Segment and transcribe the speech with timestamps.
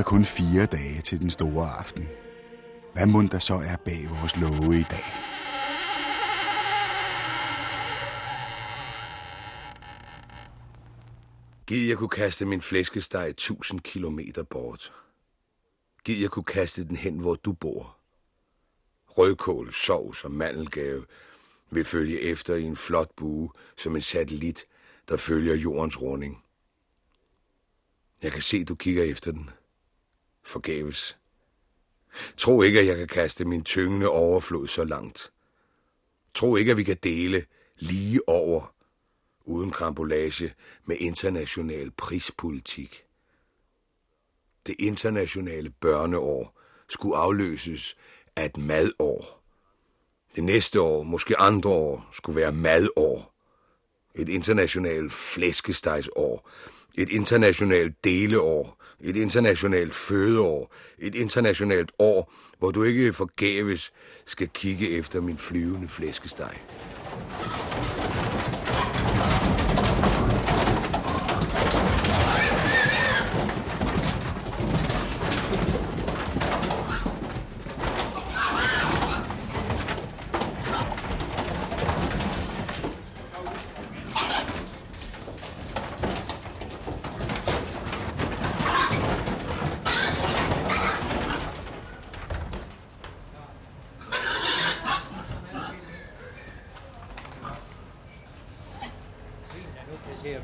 [0.00, 2.08] Der kun fire dage til den store aften.
[2.92, 5.04] Hvad må der så er bag vores love i dag?
[11.66, 14.92] Gid jeg kunne kaste min flæskesteg 1000 kilometer bort.
[16.04, 17.96] Gid jeg kunne kaste den hen, hvor du bor.
[19.08, 21.06] Rødkål, sovs og mandelgave
[21.70, 24.66] vil følge efter i en flot bue som en satellit,
[25.08, 26.44] der følger jordens runding.
[28.22, 29.50] Jeg kan se, du kigger efter den.
[30.50, 31.16] Forgæves.
[32.36, 35.32] Tro ikke, at jeg kan kaste min tyngende overflod så langt.
[36.34, 37.44] Tro ikke, at vi kan dele
[37.78, 38.74] lige over,
[39.44, 43.04] uden krambolage med international prispolitik.
[44.66, 47.96] Det internationale børneår skulle afløses
[48.36, 49.42] af et madår.
[50.34, 53.34] Det næste år, måske andre år, skulle være madår.
[54.14, 56.50] Et internationalt flæskestegsår.
[57.00, 58.76] Et internationalt deleår.
[59.00, 60.74] Et internationalt fødeår.
[60.98, 63.92] Et internationalt år, hvor du ikke forgæves
[64.26, 66.56] skal kigge efter min flyvende flæskesteg.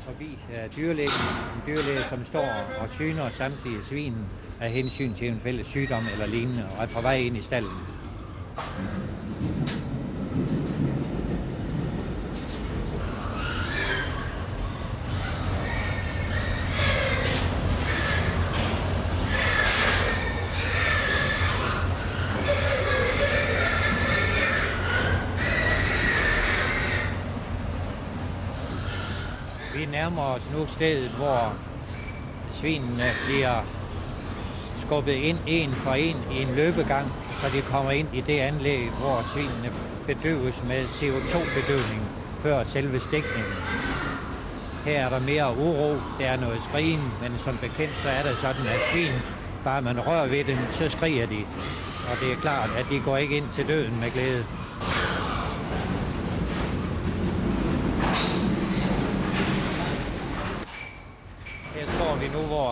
[0.07, 1.21] Forbi uh, dyrlægen,
[1.55, 4.15] en dyrlæge, som står og syner samtlige svin
[4.61, 7.77] af hensyn til en fælles sygdom eller lignende, og er på vej ind i stallen.
[29.75, 31.53] Vi nærmer os nu stedet, hvor
[32.53, 33.63] svinene bliver
[34.85, 37.07] skubbet ind en for en i en løbegang,
[37.41, 39.71] så de kommer ind i det anlæg, hvor svinene
[40.05, 42.01] bedøves med CO2-bedøvning
[42.39, 43.53] før selve stikningen.
[44.85, 48.37] Her er der mere uro, der er noget skrigen, men som bekendt så er det
[48.37, 49.21] sådan, at svin,
[49.63, 51.45] bare man rører ved dem, så skriger de.
[52.11, 54.45] Og det er klart, at de går ikke ind til døden med glæde.
[61.75, 62.15] Her står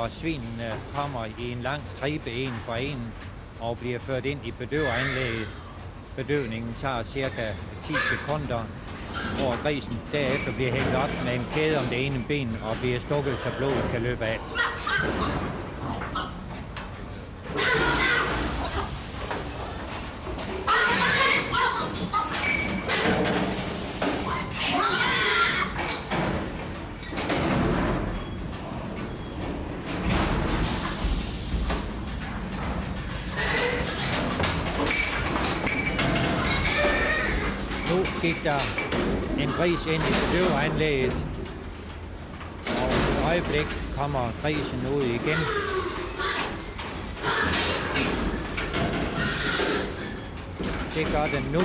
[0.08, 3.14] vi svinene øh, kommer i en lang stribe en for en
[3.60, 5.48] og bliver ført ind i bedøveranlægget.
[6.16, 7.52] Bedøvningen tager cirka
[7.84, 8.64] 10 sekunder,
[9.40, 13.00] hvor grisen derefter bliver hængt op med en kæde om det ene ben og bliver
[13.00, 14.40] stukket, så blodet kan løbe af.
[38.46, 38.60] Der
[39.40, 41.14] en gris ind i støvanlægget.
[42.68, 43.68] og i et øjeblik
[43.98, 45.40] kommer grisen ud igen.
[50.96, 51.60] Det gør den nu.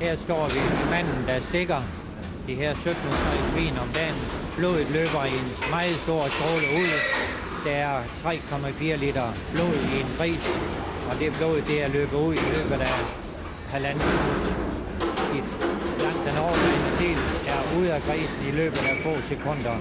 [0.00, 1.99] Her står vi manden, der stikker
[2.50, 4.18] de her 1700 svin om dagen.
[4.56, 6.92] Blodet løber i en meget stor stråle ud.
[7.64, 10.44] Der er 3,4 liter blod i en gris,
[11.08, 12.98] og det blod det er løbet ud i løbet af
[13.72, 14.44] halvanden minut.
[15.38, 15.48] Et
[16.04, 17.18] langt den overvejende del
[17.54, 19.76] er ude af grisen i løbet af få sekunder.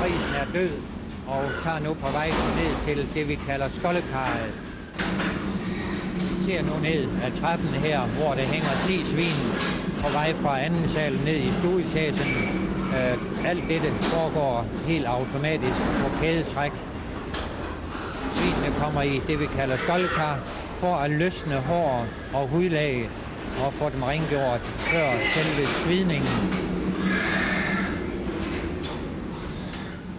[0.00, 0.72] Grisen er død
[1.26, 2.28] og tager nu på vej
[2.58, 4.54] ned til det, vi kalder skoldekarret.
[6.50, 9.40] Ser nu ned ad trappen her, hvor der hænger 10 svin
[10.02, 12.18] på vej fra anden sal ned i stueetagen.
[12.96, 16.72] Øh, alt dette foregår helt automatisk på kædetræk.
[18.36, 20.38] Svinene kommer i det, vi kalder skoldkar,
[20.78, 23.08] for at løsne hår og hudlag
[23.64, 26.34] og få dem rengjort før selve svidningen.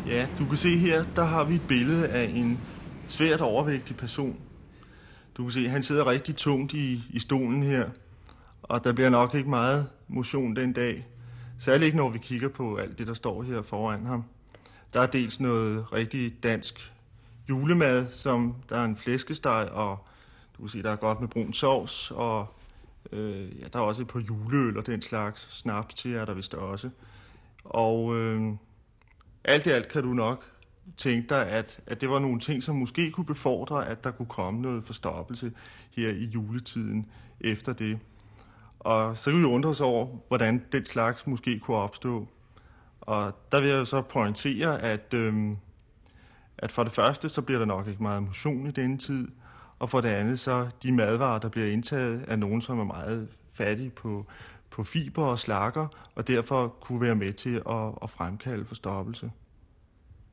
[0.07, 2.59] Ja, du kan se her, der har vi et billede af en
[3.07, 4.35] svært overvægtig person.
[5.37, 7.89] Du kan se, han sidder rigtig tungt i, i stolen her,
[8.63, 11.07] og der bliver nok ikke meget motion den dag.
[11.59, 14.23] Særligt ikke, når vi kigger på alt det, der står her foran ham.
[14.93, 16.93] Der er dels noget rigtig dansk
[17.49, 19.97] julemad, som der er en flæskesteg, og
[20.57, 22.47] du kan se, der er godt med brun sovs, og
[23.11, 25.47] øh, ja, der er også et par juleøl og den slags.
[25.49, 26.89] Snaps til er der vist også.
[27.63, 28.53] Og øh,
[29.43, 30.45] alt i alt kan du nok
[30.97, 34.25] tænkte dig, at, at det var nogle ting, som måske kunne befordre, at der kunne
[34.25, 35.51] komme noget forstoppelse
[35.95, 37.05] her i juletiden
[37.39, 37.99] efter det.
[38.79, 42.27] Og så kan vi undre os over, hvordan den slags måske kunne opstå.
[43.01, 45.57] Og der vil jeg så pointere, at, øhm,
[46.57, 49.27] at for det første, så bliver der nok ikke meget motion i denne tid,
[49.79, 53.27] og for det andet, så de madvarer, der bliver indtaget, er nogen, som er meget
[53.53, 54.25] fattige på,
[54.69, 59.31] på fiber og slakker, og derfor kunne være med til at, at fremkalde forstoppelse.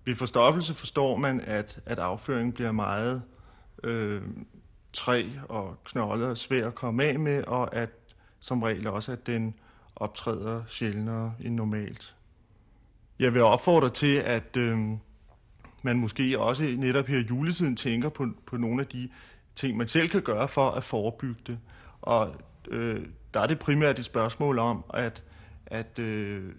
[0.04, 3.22] Ved forstoppelse forstår man, at, at afføringen bliver meget
[3.84, 4.22] øh,
[4.92, 7.90] træ og knoldet og svær at komme af med, og at
[8.40, 9.54] som regel også, at den
[9.96, 12.16] optræder sjældnere end normalt.
[13.18, 14.78] Jeg vil opfordre til, at øh,
[15.82, 19.08] man måske også netop her i juletiden tænker på, på nogle af de
[19.54, 21.58] ting, man selv kan gøre for at forebygge det.
[22.02, 22.34] Og
[22.68, 25.22] øh, der er det primært et spørgsmål om at,
[25.66, 26.52] at øh,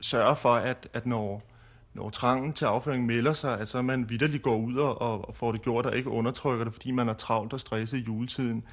[0.00, 1.42] sørge for, at, at når,
[1.94, 5.52] når trangen til afføring melder sig, at så man vidderligt går ud og, og får
[5.52, 8.64] det gjort og ikke undertrykker det, fordi man er travlt og stresset i juletiden.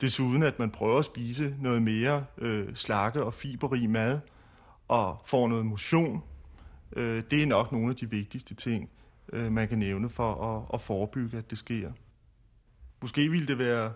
[0.00, 4.20] Desuden at man prøver at spise noget mere øh, slakke og fiberrig mad
[4.88, 6.22] og får noget motion.
[6.96, 8.90] Øh, det er nok nogle af de vigtigste ting,
[9.32, 11.92] øh, man kan nævne for at, at forebygge, at det sker.
[13.00, 13.92] Måske ville det være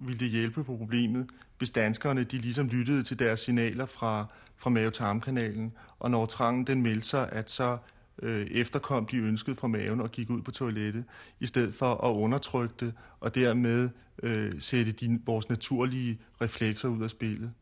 [0.00, 1.26] ville det hjælpe på problemet,
[1.58, 4.26] hvis danskerne de ligesom lyttede til deres signaler fra,
[4.56, 7.78] fra mavetarmkanalen, og når trangen den meldte sig, at så
[8.22, 11.04] øh, efterkom de ønsket fra maven og gik ud på toilettet,
[11.40, 13.88] i stedet for at undertrykke det, og dermed
[14.22, 17.52] øh, sætte de, vores naturlige reflekser ud af spillet.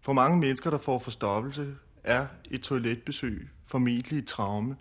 [0.00, 1.74] For mange mennesker, der får forstoppelse,
[2.04, 4.76] er et toiletbesøg formentlig et traume,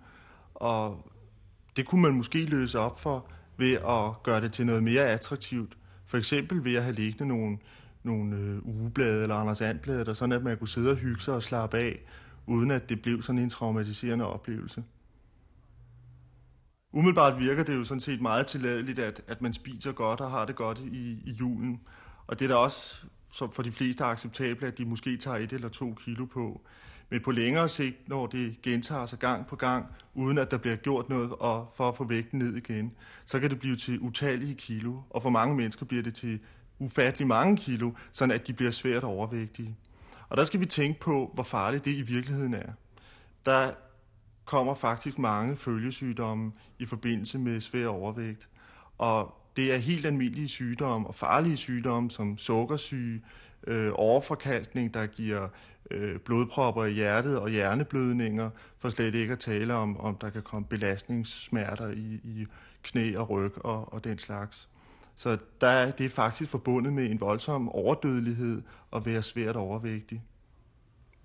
[0.54, 1.12] og
[1.76, 3.26] det kunne man måske løse op for
[3.58, 5.78] ved at gøre det til noget mere attraktivt.
[6.06, 7.58] For eksempel ved at have liggende nogle,
[8.04, 11.34] nogle øh, ugeblade eller Anders Andblade, der sådan at man kunne sidde og hygge sig
[11.34, 12.00] og slappe af,
[12.48, 14.84] uden at det blev sådan en traumatiserende oplevelse.
[16.92, 20.46] Umiddelbart virker det jo sådan set meget tilladeligt, at, at man spiser godt og har
[20.46, 21.82] det godt i, i julen.
[22.28, 23.06] Og det er da også
[23.36, 26.62] som for de fleste er acceptabelt, at de måske tager et eller to kilo på.
[27.10, 30.76] Men på længere sigt, når det gentager sig gang på gang, uden at der bliver
[30.76, 32.92] gjort noget og for at få vægten ned igen,
[33.26, 35.02] så kan det blive til utallige kilo.
[35.10, 36.40] Og for mange mennesker bliver det til
[36.80, 39.76] ufattelig mange kilo, sådan at de bliver svært overvægtige.
[40.30, 42.72] Og der skal vi tænke på, hvor farligt det i virkeligheden er.
[43.46, 43.72] Der
[44.46, 48.50] kommer faktisk mange følgesygdomme i forbindelse med svær overvægt.
[48.98, 53.22] Og det er helt almindelige sygdomme og farlige sygdomme som sukkersyge,
[53.68, 55.48] øh, overforkalkning, der giver
[55.92, 60.42] øh, blodpropper i hjertet og hjerneblødninger, for slet ikke at tale om, om der kan
[60.42, 62.48] komme belastningssmerter i, i
[62.84, 64.70] knæ og ryg og, og den slags.
[65.16, 68.62] Så der er, det er faktisk forbundet med en voldsom overdødelighed
[68.96, 70.22] at være svært overvægtig.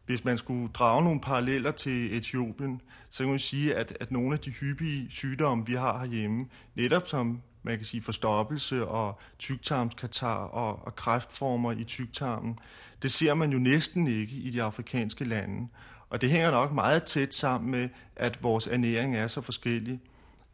[0.07, 2.81] Hvis man skulle drage nogle paralleller til Etiopien,
[3.11, 7.07] så kan man sige, at, at nogle af de hyppige sygdomme, vi har herhjemme, netop
[7.07, 12.59] som man kan sige forstoppelse og tyktarmskatar og, og kræftformer i tyktarmen,
[13.03, 15.69] det ser man jo næsten ikke i de afrikanske lande.
[16.11, 20.01] Og det hænger nok meget tæt sammen med, at vores ernæring er så forskellig.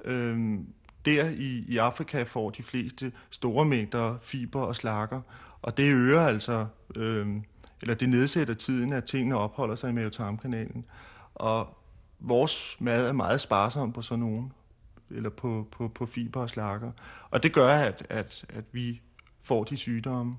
[0.05, 0.67] Øhm,
[1.07, 5.21] der i, i Afrika får de fleste store mængder fiber og slakker,
[5.63, 7.27] og det øger altså, øh,
[7.83, 10.85] eller det nedsætter tiden, at tingene opholder sig i mavetarmkanalen.
[11.35, 11.77] Og
[12.19, 14.53] vores mad er meget sparsom på sådan nogen,
[15.11, 16.91] eller på, på, på fiber og slakker.
[17.31, 19.01] Og det gør, at, at, at vi
[19.43, 20.37] får de sygdomme.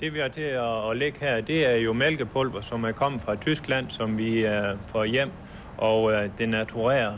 [0.00, 3.22] Det vi har til at, at lægge her, det er jo mælkepulver, som er kommet
[3.22, 5.30] fra Tyskland, som vi øh, får hjem,
[5.78, 7.16] og uh, det naturerer.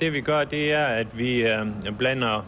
[0.00, 2.46] Det vi gør, det er, at vi uh, blander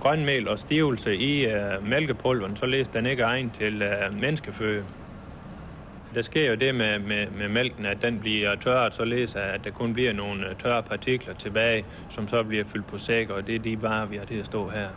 [0.00, 4.84] grønmel og stivelse i uh, mælkepulveren, således den ikke er egen til uh, menneskeføde.
[6.14, 9.70] Der sker jo det med, med, med mælken, at den bliver tørret, således at der
[9.70, 13.58] kun bliver nogle tørre partikler tilbage, som så bliver fyldt på sæk, og det er
[13.58, 14.88] de varer, vi har til at stå her.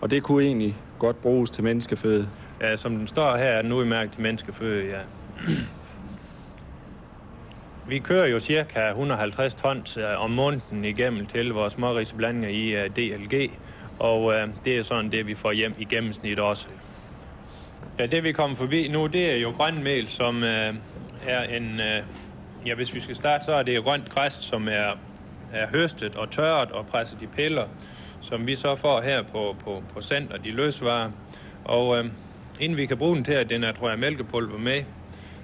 [0.00, 2.28] Og det kunne egentlig godt bruges til menneskeføde?
[2.60, 5.00] Ja, som den står her, er den udmærket til menneskeføde, ja.
[7.90, 12.90] Vi kører jo cirka 150 tons øh, om måneden igennem til vores smårisblandinger i øh,
[12.90, 13.50] DLG,
[13.98, 16.68] og øh, det er sådan det, vi får hjem i gennemsnit også.
[17.98, 20.74] Ja, det vi kommer forbi nu, det er jo grønmel, som øh,
[21.26, 21.80] er en...
[21.80, 22.02] Øh,
[22.66, 24.98] ja, hvis vi skal starte, så er det jo grønt græs, som er,
[25.52, 27.66] er høstet og tørret og presset i piller,
[28.20, 31.10] som vi så får her på, på, på center, de løsvarer.
[31.64, 32.04] Og øh,
[32.60, 34.82] inden vi kan bruge den til, at den er, tror jeg, mælkepulver med,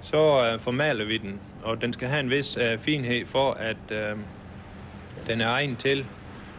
[0.01, 3.77] så øh, formaler vi den, og den skal have en vis øh, finhed for, at
[3.91, 4.17] øh,
[5.27, 6.05] den er egen til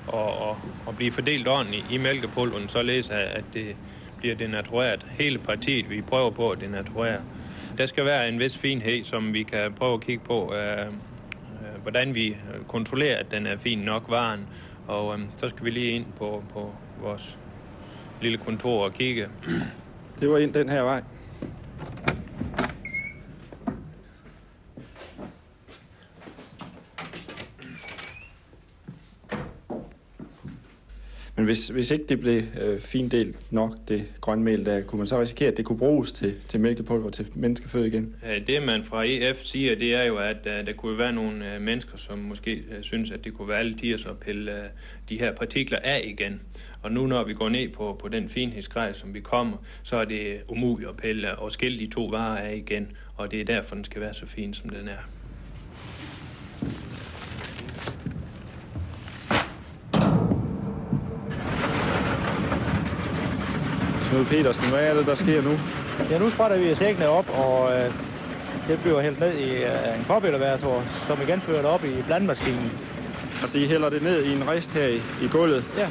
[0.09, 3.77] at, og, at blive fordelt ordentligt i mælkepulveren, således at, at det
[4.19, 5.07] bliver denatureret.
[5.11, 7.21] Hele partiet, vi prøver på at denaturere.
[7.79, 11.83] Der skal være en vis finhed, som vi kan prøve at kigge på, øh, øh,
[11.83, 12.37] hvordan vi
[12.69, 14.47] kontrollerer, at den er fin nok varen.
[14.87, 17.39] Og øh, så skal vi lige ind på, på vores
[18.23, 19.29] lille kontor og kigge.
[20.21, 21.03] Det var ind den her vej.
[31.49, 35.49] Hvis, hvis ikke det blev øh, findelt nok, det grønmel, der kunne man så risikere,
[35.49, 38.15] at det kunne bruges til, til mælkepulver til menneskeføde igen?
[38.47, 41.63] Det, man fra EF siger, det er jo, at uh, der kunne være nogle uh,
[41.63, 44.59] mennesker, som måske uh, synes, at det kunne være lidt tirs at pille uh,
[45.09, 46.41] de her partikler af igen.
[46.83, 50.05] Og nu, når vi går ned på, på den finhedsgrad, som vi kommer, så er
[50.05, 52.93] det umuligt at pille og skille de to varer af igen.
[53.17, 55.09] Og det er derfor, den skal være så fin, som den er.
[64.11, 65.51] Knud Petersen, hvad er det, der sker nu?
[66.11, 67.93] Ja, nu sprætter vi sækkene op, og øh,
[68.69, 72.73] det bliver hældt ned i øh, en kopelevator, som igen fører det op i blandmaskinen.
[73.43, 75.65] Altså, I hælder det ned i en rist her i, i gulvet?
[75.79, 75.89] Ja.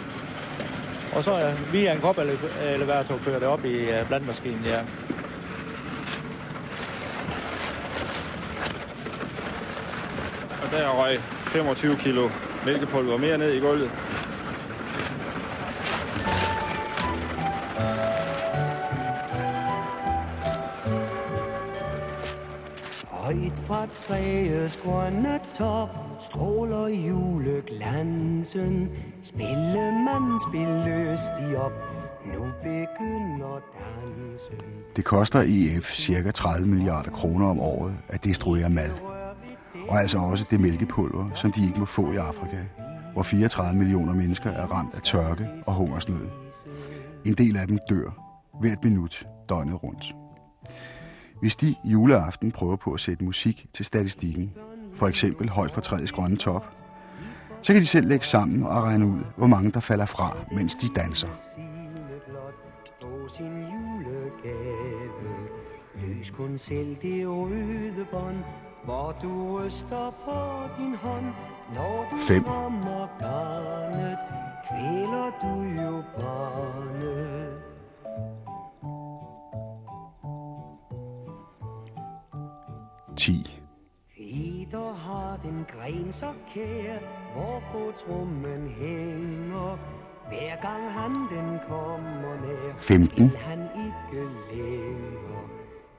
[1.16, 4.80] Og så øh, via en kopelevator kører det op i øh, blandmaskinen, ja.
[10.64, 12.30] Og der røg 25 kilo
[12.66, 13.92] mælkepulver mere ned i gulvet.
[23.68, 28.90] Fra træets grønne top stråler juleglansen.
[29.24, 31.72] Spillemanden spil lystig op,
[32.26, 34.68] nu begynder dansen.
[34.96, 36.32] Det koster EF ca.
[36.32, 38.92] 30 milliarder kroner om året at destruere mad.
[39.90, 42.58] Og altså også det mælkepulver, som de ikke må få i Afrika,
[43.14, 46.28] hvor 34 millioner mennesker er ramt af tørke og hungersnød.
[47.26, 48.10] En del af dem dør
[48.60, 50.16] hvert minut døgnet rundt.
[51.40, 54.54] Hvis de juleaften prøver på at sætte musik til statistikken,
[54.94, 56.66] for eksempel højt for træets grønne top,
[57.62, 60.76] så kan de selv lægge sammen og regne ud, hvor mange der falder fra, mens
[60.76, 61.28] de danser.
[66.02, 68.38] Løs kun selv det røde bånd,
[68.86, 71.26] hvor du ryster på din hånd.
[71.76, 72.44] Når du Fem.
[72.44, 74.18] strammer garnet,
[74.68, 77.67] kvæler du jo barnet.
[83.18, 83.62] 10.
[84.18, 87.00] Peter har den gren så kær,
[87.34, 89.78] hvor på trummen hænger.
[90.28, 93.24] Hver gang han den kommer nær, 15.
[93.24, 95.44] vil han ikke længere.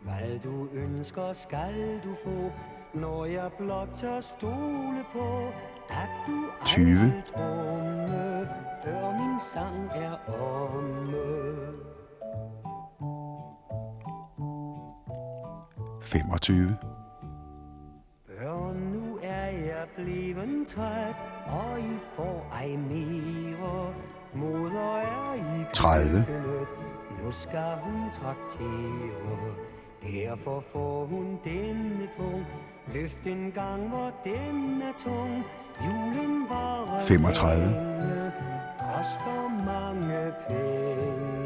[0.00, 2.52] Hvad du ønsker, skal du få,
[2.94, 5.48] når jeg blot tør stole på,
[5.90, 6.87] at du 20.
[6.87, 8.48] aldrig trumme,
[8.84, 11.18] før min sang er omme.
[16.02, 16.76] 25.
[20.42, 21.14] blevet træt,
[21.47, 23.95] og I får ej mere.
[24.35, 26.25] Moder er i 30.
[26.26, 26.68] køkkenet,
[27.23, 29.54] nu skal hun traktere.
[30.02, 32.47] Derfor får hun denne punkt,
[32.95, 35.45] løft en gang, hvor den er tung.
[35.87, 37.64] Julen var 35.
[37.64, 38.33] længe,
[38.78, 41.38] koster mange penge.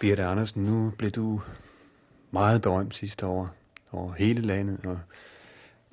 [0.00, 1.40] Birte Andersen, nu blev du
[2.30, 3.50] meget berømt sidste år
[3.92, 4.98] over hele landet og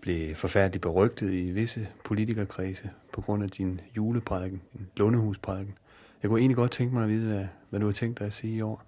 [0.05, 5.77] blev forfærdeligt berygtet i visse politikerkredse på grund af din juleprædiken, din lundehusprædiken.
[6.21, 8.33] Jeg kunne egentlig godt tænke mig at vide, hvad, hvad du har tænkt dig at
[8.33, 8.83] sige i år.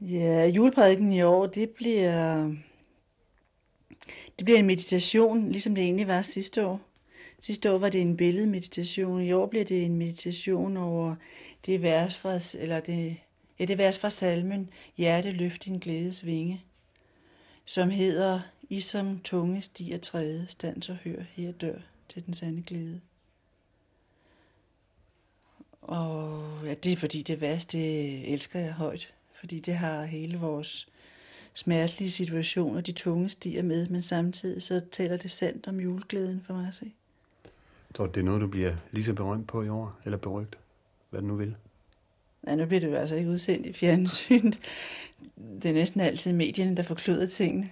[0.00, 2.42] Ja, juleprædiken i år, det bliver,
[4.38, 6.80] det bliver en meditation, ligesom det egentlig var sidste år.
[7.38, 11.14] Sidste år var det en billedmeditation, i år bliver det en meditation over
[11.66, 13.16] det vers fra, eller det,
[13.62, 16.64] dette det vers fra salmen, Hjerte løft din glædes vinge,
[17.64, 21.78] som hedder, I som tunge stiger træde, stands og hør, her dør
[22.08, 23.00] til den sande glæde.
[25.82, 30.38] Og ja, det er fordi det vers, det elsker jeg højt, fordi det har hele
[30.38, 30.88] vores
[31.54, 36.54] smertelige situationer, de tunge stiger med, men samtidig så taler det sandt om juleglæden for
[36.54, 36.92] mig at se.
[37.90, 40.60] Jeg tror, det er noget, du bliver lige så berømt på i år, eller berygtet,
[41.10, 41.56] hvad du nu vil.
[42.46, 44.60] Ja, nu bliver det jo altså ikke udsendt i fjernsynet.
[45.62, 47.70] Det er næsten altid medierne, der forkløder tingene.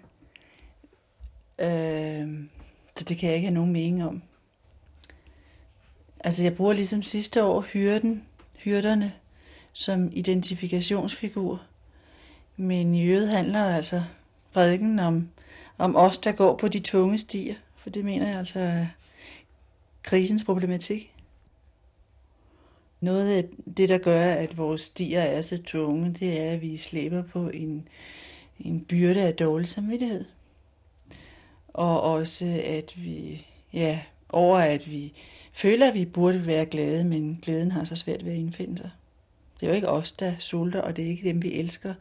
[1.59, 2.45] Øh,
[2.97, 4.23] så det kan jeg ikke have nogen mening om.
[6.25, 8.25] Altså, jeg bruger ligesom sidste år hyrden,
[8.57, 9.13] hyrderne
[9.73, 11.63] som identifikationsfigur.
[12.57, 14.03] Men i øvrigt handler altså
[14.53, 15.29] prædiken om,
[15.79, 17.55] om os, der går på de tunge stier.
[17.77, 18.87] For det mener jeg altså er
[20.03, 21.10] krisens problematik.
[23.01, 23.45] Noget af
[23.77, 27.49] det, der gør, at vores stier er så tunge, det er, at vi slæber på
[27.49, 27.89] en,
[28.61, 30.25] en byrde af dårlig samvittighed.
[31.69, 35.13] Og også, at vi, ja, over at vi
[35.53, 38.91] føler, at vi burde være glade, men glæden har så svært ved at indfinde sig.
[39.61, 41.95] Det er jo ikke os, der sulter, og det er ikke dem, vi elsker,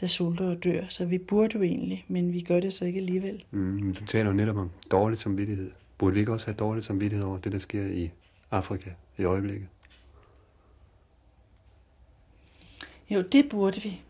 [0.00, 0.84] der sulter og dør.
[0.88, 3.44] Så vi burde jo egentlig, men vi gør det så ikke alligevel.
[3.50, 5.70] Mm, du taler jo netop om dårlig samvittighed.
[5.98, 8.10] Burde vi ikke også have dårlig samvittighed over det, der sker i
[8.50, 9.68] Afrika i øjeblikket?
[13.10, 14.00] Jo, det burde vi.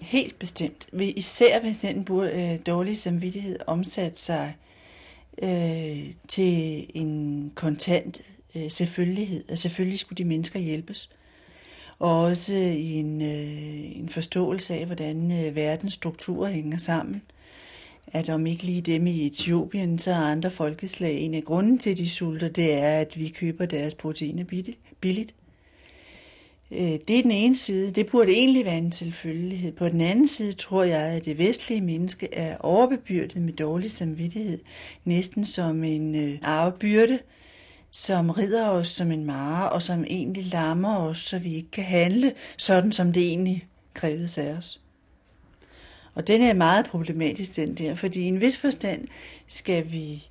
[0.00, 0.86] Helt bestemt.
[0.92, 4.56] Vi, især hvis den burde, øh, dårlige samvittighed omsat sig
[5.42, 8.22] øh, til en kontant
[8.54, 9.44] øh, selvfølgelighed.
[9.48, 11.10] At selvfølgelig skulle de mennesker hjælpes.
[11.98, 17.22] Og også i en, øh, en forståelse af, hvordan øh, verdens strukturer hænger sammen.
[18.06, 21.90] At om ikke lige dem i Etiopien, så er andre folkeslag en af grunden til,
[21.90, 24.44] at de sulter, det er, at vi køber deres proteiner
[25.00, 25.34] billigt.
[26.72, 27.90] Øh, det er den ene side.
[27.90, 29.72] Det burde egentlig være en selvfølgelighed.
[29.72, 34.58] På den anden side tror jeg, at det vestlige menneske er overbebyrdet med dårlig samvittighed,
[35.04, 37.18] næsten som en øh, arvebyrde,
[37.90, 41.84] som rider os som en mare, og som egentlig lammer os, så vi ikke kan
[41.84, 44.80] handle sådan, som det egentlig kræves af os.
[46.14, 49.08] Og den er meget problematisk, den der, fordi i en vis forstand
[49.46, 50.24] skal vi,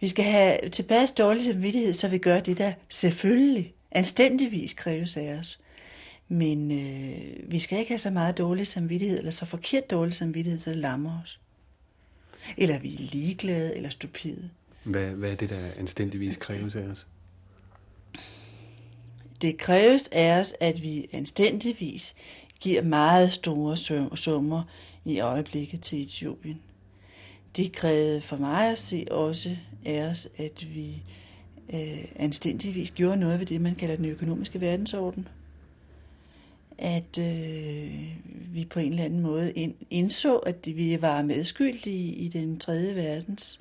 [0.00, 5.36] vi skal have tilbage dårlig samvittighed, så vi gør det, der selvfølgelig anstændigvis kræves af
[5.40, 5.58] os.
[6.28, 10.58] Men øh, vi skal ikke have så meget dårlig samvittighed, eller så forkert dårlig samvittighed,
[10.58, 11.40] så det lammer os.
[12.56, 14.50] Eller vi er ligeglade, eller stupide.
[14.84, 17.06] Hvad, hvad er det, der anstændigvis kræves af os?
[19.42, 22.14] Det kræves af os, at vi anstændigvis
[22.60, 23.76] giver meget store
[24.16, 24.62] summer
[25.04, 26.60] i øjeblikket til Etiopien.
[27.56, 31.02] Det krævede for mig at se også af os, at vi
[31.74, 35.28] øh, anstændigvis gjorde noget ved det, man kalder den økonomiske verdensorden
[36.78, 38.16] at øh,
[38.54, 42.94] vi på en eller anden måde ind, indså, at vi var medskyldige i den tredje
[42.94, 43.60] verdens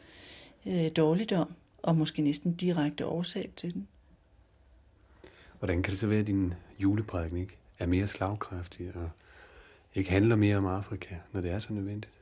[0.66, 3.88] øh, dårligdom, og måske næsten direkte årsag til den.
[5.60, 9.10] Hvordan kan det så være, at din juleprædiken ikke er mere slagkraftig og
[9.96, 12.14] ikke handler mere om Afrika, når det er så nødvendigt?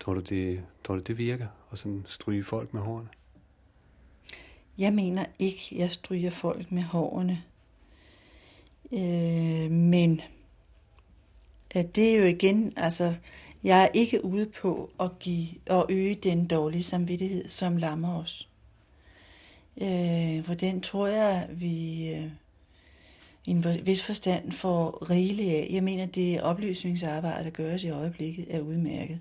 [0.00, 3.08] Tror du, det, tror du, det virker at sådan stryge folk med hårene?
[4.78, 7.42] Jeg mener ikke, jeg stryger folk med hårene.
[8.92, 10.20] Øh, men
[11.76, 13.14] øh, det er jo igen, altså,
[13.64, 18.48] jeg er ikke ude på at give og øge den dårlige samvittighed, som lammer os.
[19.82, 22.30] Øh, for den tror jeg, vi øh,
[23.46, 25.68] i en vis forstand får rigeligt af.
[25.70, 29.20] Jeg mener, det oplysningsarbejde, der gøres i øjeblikket, er udmærket.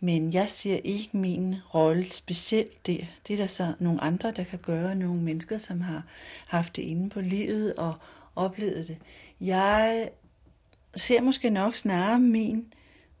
[0.00, 3.04] Men jeg ser ikke min rolle specielt der.
[3.28, 4.94] Det er der så nogle andre, der kan gøre.
[4.94, 6.02] Nogle mennesker, som har
[6.46, 7.94] haft det inde på livet og
[8.38, 8.98] oplevet det.
[9.40, 10.10] Jeg
[10.96, 12.72] ser måske nok snarere min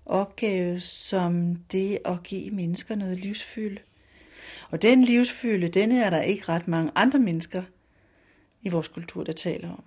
[0.06, 3.80] opgave som det at give mennesker noget livsfylde.
[4.70, 7.62] Og den livsfylde, den er der ikke ret mange andre mennesker
[8.62, 9.82] i vores kultur, der taler om.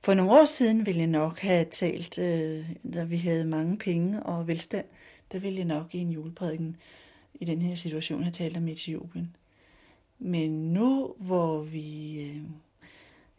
[0.00, 4.22] For nogle år siden ville jeg nok have talt, øh, da vi havde mange penge
[4.22, 4.84] og velstand,
[5.32, 6.76] der ville jeg nok i en juleprædiken
[7.34, 9.36] i den her situation have talt om Etiopien.
[10.18, 12.42] Men nu, hvor vi øh,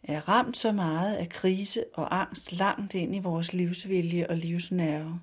[0.04, 5.20] er ramt så meget af krise og angst langt ind i vores livsvilje og livsnerve,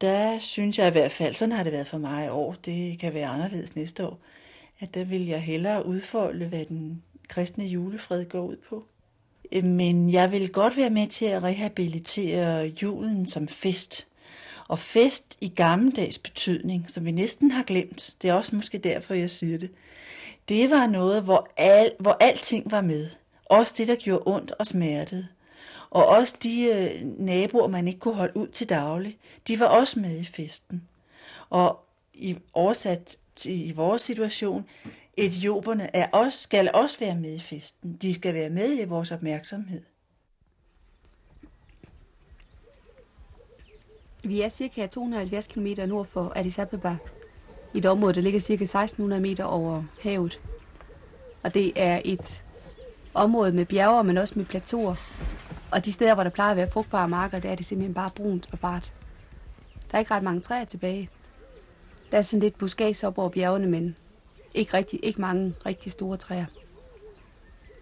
[0.00, 2.98] der synes jeg i hvert fald, sådan har det været for mig i år, det
[2.98, 4.18] kan være anderledes næste år,
[4.80, 8.84] at der vil jeg hellere udfolde, hvad den kristne julefred går ud på.
[9.62, 14.06] Men jeg vil godt være med til at rehabilitere julen som fest.
[14.68, 19.14] Og fest i gammeldags betydning, som vi næsten har glemt, det er også måske derfor,
[19.14, 19.70] jeg siger det.
[20.48, 23.10] Det var noget, hvor, al, hvor alting var med.
[23.50, 25.28] Også det, der gjorde ondt og smertede.
[25.90, 30.00] Og også de øh, naboer, man ikke kunne holde ud til daglig, de var også
[30.00, 30.88] med i festen.
[31.50, 31.84] Og
[32.14, 34.66] i oversat til i vores situation,
[35.16, 37.98] etioperne er også, skal også være med i festen.
[38.02, 39.82] De skal være med i vores opmærksomhed.
[44.24, 46.96] Vi er cirka 270 km nord for Addis Abeba,
[47.74, 50.40] i et område, der ligger cirka 1600 meter over havet.
[51.42, 52.44] Og det er et
[53.14, 54.94] område med bjerge, men også med plateauer.
[55.70, 58.10] Og de steder, hvor der plejer at være frugtbare marker, der er det simpelthen bare
[58.16, 58.92] brunt og bart.
[59.90, 61.10] Der er ikke ret mange træer tilbage.
[62.10, 63.96] Der er sådan lidt buskads op over bjergene, men
[64.54, 66.46] ikke, rigtig, ikke mange rigtig store træer.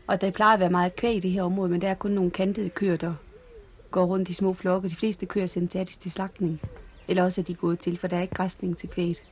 [0.07, 2.11] Og der plejer at være meget kvæg i det her område, men der er kun
[2.11, 3.15] nogle kantede køer, der
[3.91, 4.89] går rundt i små flokke.
[4.89, 6.61] De fleste køer sendes til til slagtning.
[7.09, 9.23] Eller også er de gået til, for der er ikke græsning til kvæget.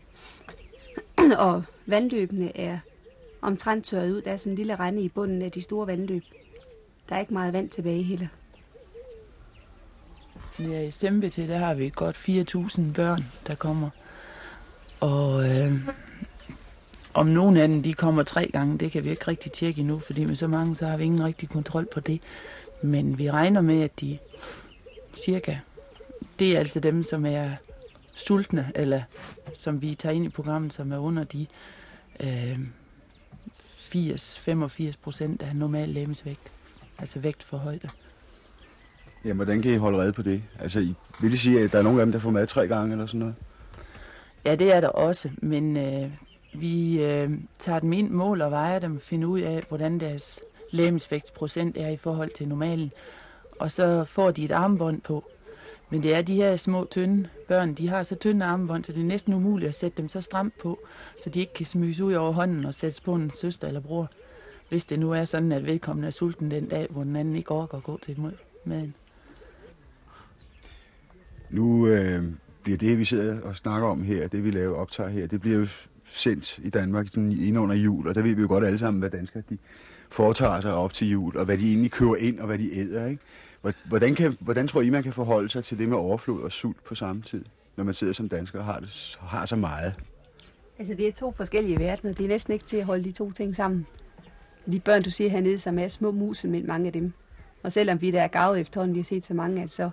[1.39, 2.79] og vandløbene er
[3.47, 4.23] omtrent tørret ud.
[4.23, 6.23] Der er sådan en lille rende i bunden af de store vandløb.
[7.09, 8.27] Der er ikke meget vand tilbage heller.
[10.59, 13.91] Ja, i Sembete, der har vi godt 4.000 børn, der kommer.
[15.01, 15.73] Og øh,
[17.15, 19.99] om nogen af dem, de kommer tre gange, det kan vi ikke rigtig tjekke endnu,
[19.99, 22.21] fordi med så mange, så har vi ingen rigtig kontrol på det.
[22.83, 24.19] Men vi regner med, at de
[25.15, 25.57] cirka,
[26.39, 27.51] det er altså dem, som er
[28.15, 29.03] sultne, eller
[29.55, 31.47] som vi tager ind i programmet, som er under de
[32.21, 32.59] øh,
[33.97, 36.53] 80-85 procent af normal lægemsvægt,
[36.99, 37.89] altså vægt for højde.
[39.25, 40.43] Ja, hvordan kan I holde red på det?
[40.61, 42.69] Altså, I, vil det sige, at der er nogle af dem, der får mad tre
[42.69, 43.35] gange eller sådan noget?
[44.45, 46.11] Ja, det er der også, men øh,
[46.55, 51.77] vi øh, tager dem ind, mål og vejer dem, finder ud af, hvordan deres lægemsvægtsprocent
[51.77, 52.93] er i forhold til normalen,
[53.61, 55.31] og så får de et armbånd på.
[55.91, 59.01] Men det er de her små, tynde børn, de har så tynde armbånd, så det
[59.01, 60.79] er næsten umuligt at sætte dem så stramt på,
[61.23, 64.11] så de ikke kan smyges ud over hånden og sættes på en søster eller bror.
[64.69, 67.51] Hvis det nu er sådan, at vedkommende er sulten den dag, hvor den anden ikke
[67.51, 68.33] orker at gå til
[68.65, 68.95] maden.
[71.51, 72.25] Nu øh,
[72.63, 75.59] bliver det, vi sidder og snakker om her, det vi laver optager her, det bliver
[75.59, 75.67] jo
[76.09, 79.01] sendt i Danmark sådan ind under jul, og der ved vi jo godt alle sammen,
[79.01, 79.59] hvad danskere de
[80.11, 83.07] foretager sig op til jul, og hvad de egentlig kører ind, og hvad de æder,
[83.07, 83.23] ikke?
[83.85, 86.85] Hvordan, kan, hvordan tror I, man kan forholde sig til det med overflod og sult
[86.85, 87.45] på samme tid,
[87.77, 89.95] når man sidder som dansker og har, det, har så meget?
[90.79, 92.13] Altså, det er to forskellige verdener.
[92.13, 93.87] Det er næsten ikke til at holde de to ting sammen.
[94.73, 96.11] De børn, du siger hernede, som er små
[96.45, 97.13] men mange af dem.
[97.63, 99.91] Og selvom vi der er gavet efterhånden, vi har set så mange, at så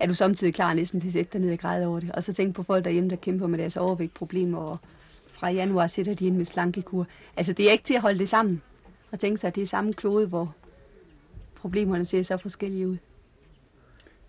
[0.00, 2.12] er du samtidig klar næsten til at sætte dig ned og græde over det.
[2.12, 4.78] Og så tænk på folk derhjemme, der kæmper med deres overvægtproblemer, og
[5.26, 7.06] fra januar sætter de ind med slankekur.
[7.36, 8.62] Altså, det er ikke til at holde det sammen.
[9.12, 10.54] Og tænke sig, at det er samme klode, hvor
[11.66, 12.96] problemerne ser så forskellige ud.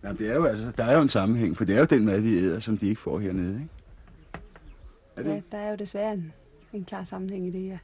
[0.03, 2.05] Jamen, det er jo altså, der er jo en sammenhæng, for det er jo den
[2.05, 3.69] mad, vi æder, som de ikke får hernede, ikke?
[5.15, 5.29] Er det?
[5.29, 6.33] Ja, der er jo desværre en,
[6.73, 7.77] en klar sammenhæng i det, ja.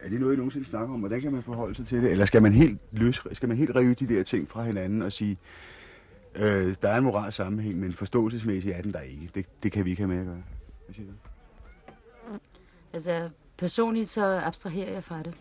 [0.00, 1.00] Er det noget, I nogensinde snakker om?
[1.00, 2.10] Hvordan kan man forholde sig til det?
[2.12, 5.12] Eller skal man helt løs, skal man helt rive de der ting fra hinanden og
[5.12, 5.38] sige,
[6.36, 9.30] øh, der er en moral sammenhæng, men forståelsesmæssigt er den der ikke.
[9.34, 10.42] Det, det kan vi ikke have med at gøre.
[10.86, 11.12] Hvad siger du?
[12.92, 15.34] Altså, personligt så abstraherer jeg fra det.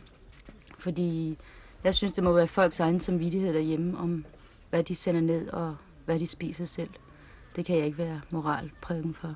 [0.80, 1.38] Fordi
[1.84, 4.26] jeg synes, det må være folks egen samvittighed derhjemme om,
[4.70, 6.90] hvad de sender ned og hvad de spiser selv.
[7.56, 9.36] Det kan jeg ikke være moralprædiken for.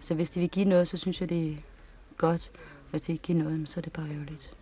[0.00, 1.56] Så hvis de vil give noget, så synes jeg, det er
[2.16, 2.50] godt.
[2.90, 4.54] Hvis de ikke giver noget, så er det bare ærgerligt.